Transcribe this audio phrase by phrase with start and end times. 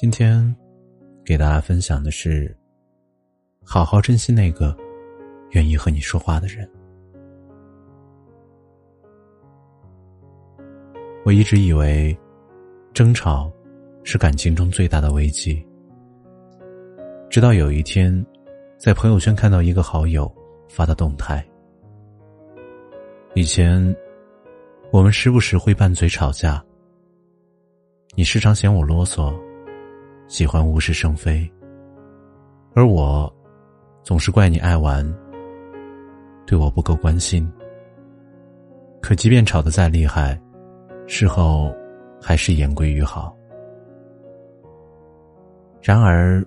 [0.00, 0.56] 今天
[1.26, 2.56] 给大家分享的是：
[3.62, 4.74] 好好珍惜那个
[5.50, 6.66] 愿意和你说话的人。
[11.22, 12.18] 我一直以为，
[12.94, 13.52] 争吵
[14.02, 15.62] 是感情中最大的危机。
[17.28, 18.24] 直到有一天，
[18.78, 20.34] 在朋友圈看到一个好友
[20.66, 21.46] 发的动态。
[23.34, 23.94] 以前，
[24.90, 26.64] 我们时不时会拌嘴吵架。
[28.14, 29.38] 你时常嫌我啰嗦。
[30.30, 31.44] 喜欢无事生非，
[32.72, 33.30] 而我
[34.04, 35.04] 总是怪你爱玩，
[36.46, 37.52] 对我不够关心。
[39.02, 40.40] 可即便吵得再厉害，
[41.08, 41.74] 事后
[42.22, 43.36] 还是言归于好。
[45.82, 46.40] 然而，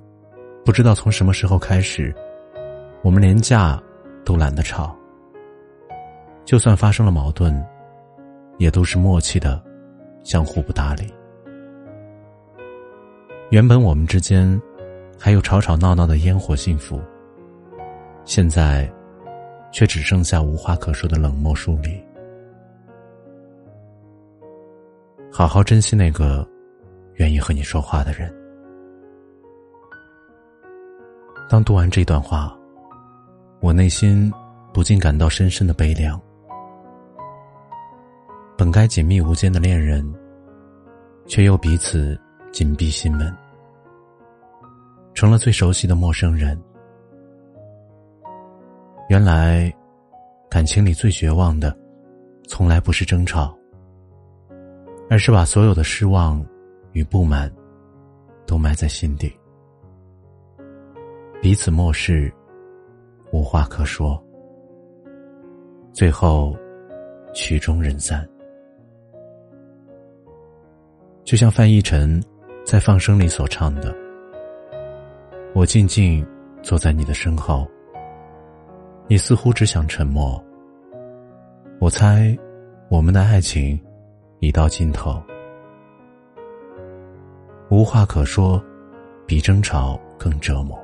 [0.64, 2.16] 不知道从什么时候开始，
[3.02, 3.78] 我们连架
[4.24, 4.96] 都懒得吵。
[6.46, 7.54] 就算发生了矛盾，
[8.60, 9.62] 也都是默契的，
[10.24, 11.14] 相互不搭理。
[13.54, 14.60] 原本我们之间
[15.16, 17.00] 还有吵吵闹闹的烟火幸福，
[18.26, 18.92] 现在
[19.72, 22.04] 却只剩下无话可说的冷漠疏离。
[25.32, 26.44] 好好珍惜那个
[27.18, 28.34] 愿意和你说话的人。
[31.48, 32.58] 当读完这段话，
[33.60, 34.34] 我内心
[34.74, 36.20] 不禁感到深深的悲凉。
[38.58, 40.04] 本该紧密无间的恋人，
[41.28, 42.20] 却又彼此
[42.52, 43.32] 紧闭心门。
[45.24, 46.62] 成了最熟悉的陌生人。
[49.08, 49.74] 原来，
[50.50, 51.74] 感情里最绝望的，
[52.46, 53.58] 从来不是争吵，
[55.10, 56.46] 而是把所有的失望
[56.92, 57.50] 与不满，
[58.46, 59.34] 都埋在心底，
[61.42, 62.30] 彼此漠视，
[63.32, 64.22] 无话可说，
[65.94, 66.54] 最后
[67.34, 68.28] 曲终人散。
[71.24, 72.22] 就像范逸臣
[72.66, 74.03] 在《放生》里所唱的。
[75.64, 76.28] 我静静
[76.62, 77.66] 坐在你的身后，
[79.08, 80.44] 你似乎只想沉默。
[81.80, 82.38] 我猜，
[82.90, 83.80] 我们的爱情
[84.42, 85.24] 已到尽头，
[87.70, 88.62] 无话可说，
[89.26, 90.78] 比争吵更折磨。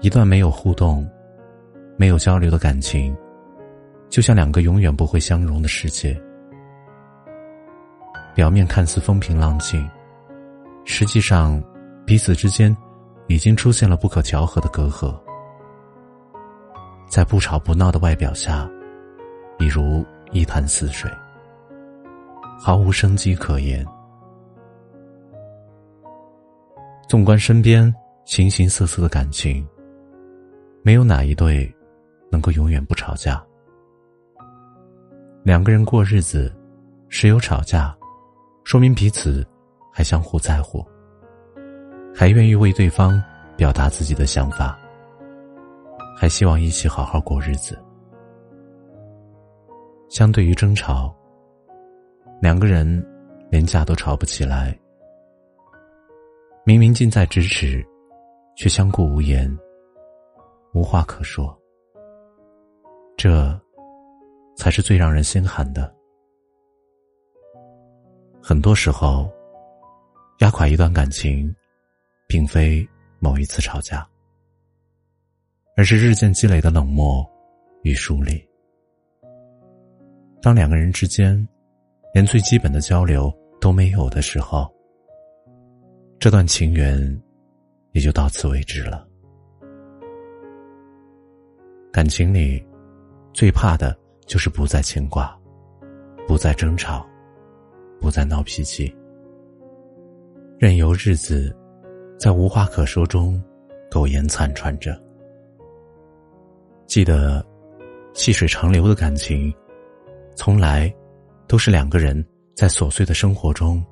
[0.00, 1.08] 一段没有互动、
[1.96, 3.16] 没有交流的感情，
[4.08, 6.20] 就像两个永远不会相融的世界。
[8.34, 9.88] 表面看似风平浪静，
[10.84, 11.62] 实际上。
[12.06, 12.74] 彼此之间，
[13.26, 15.12] 已经出现了不可调和的隔阂。
[17.08, 18.70] 在不吵不闹的外表下，
[19.58, 21.10] 比如一潭死水，
[22.60, 23.84] 毫无生机可言。
[27.08, 27.92] 纵观身边
[28.24, 29.66] 形形色色的感情，
[30.82, 31.72] 没有哪一对
[32.30, 33.44] 能够永远不吵架。
[35.42, 36.54] 两个人过日子，
[37.08, 37.96] 时有吵架，
[38.62, 39.44] 说明彼此
[39.92, 40.86] 还相互在乎。
[42.18, 43.22] 还愿意为对方
[43.58, 44.78] 表达自己的想法，
[46.16, 47.78] 还希望一起好好过日子。
[50.08, 51.14] 相对于争吵，
[52.40, 52.86] 两个人
[53.50, 54.74] 连架都吵不起来。
[56.64, 57.86] 明明近在咫尺，
[58.56, 59.54] 却相顾无言，
[60.72, 61.54] 无话可说。
[63.14, 63.60] 这，
[64.56, 65.94] 才是最让人心寒的。
[68.42, 69.30] 很多时候，
[70.38, 71.54] 压垮一段感情。
[72.26, 72.86] 并非
[73.18, 74.06] 某一次吵架，
[75.76, 77.24] 而是日渐积累的冷漠
[77.82, 78.42] 与疏离。
[80.42, 81.46] 当两个人之间
[82.12, 84.68] 连最基本的交流都没有的时候，
[86.18, 87.22] 这段情缘
[87.92, 89.06] 也就到此为止了。
[91.92, 92.64] 感情里
[93.32, 93.96] 最怕的
[94.26, 95.38] 就是不再牵挂，
[96.26, 97.06] 不再争吵，
[98.00, 98.94] 不再闹脾气，
[100.58, 101.56] 任由日子。
[102.18, 103.40] 在无话可说中，
[103.90, 104.98] 苟延残喘着。
[106.86, 107.44] 记得，
[108.14, 109.52] 细水长流的感情，
[110.34, 110.92] 从来
[111.46, 112.24] 都是两个人
[112.54, 113.84] 在琐碎的生活中，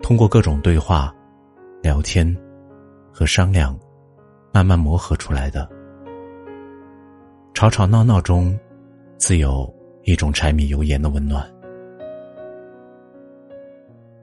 [0.00, 1.12] 通过各种对话、
[1.82, 2.34] 聊天
[3.12, 3.76] 和商量，
[4.52, 5.68] 慢慢磨合出来的。
[7.52, 8.56] 吵吵闹闹中，
[9.16, 9.74] 自有
[10.04, 11.44] 一种柴米油盐的温暖。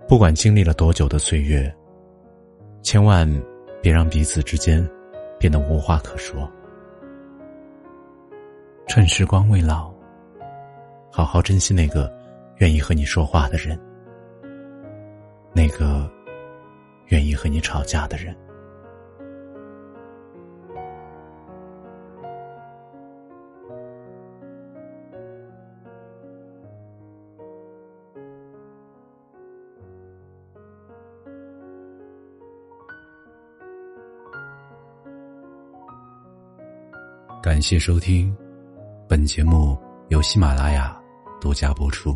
[0.07, 1.73] 不管经历了多久的岁月，
[2.83, 3.27] 千万
[3.81, 4.87] 别让彼此之间
[5.39, 6.47] 变得无话可说。
[8.87, 9.91] 趁时光未老，
[11.09, 12.13] 好好珍惜那个
[12.57, 13.79] 愿意和你说话的人，
[15.53, 16.11] 那个
[17.07, 18.35] 愿意和你吵架的人。
[37.43, 38.33] 感谢收听，
[39.05, 40.97] 本节目由喜马拉雅
[41.41, 42.15] 独家播出。